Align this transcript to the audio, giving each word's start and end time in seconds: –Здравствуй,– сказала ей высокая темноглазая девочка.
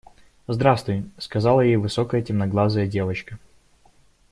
–Здравствуй,– 0.47 1.05
сказала 1.19 1.61
ей 1.61 1.75
высокая 1.75 2.23
темноглазая 2.23 2.87
девочка. 2.87 3.37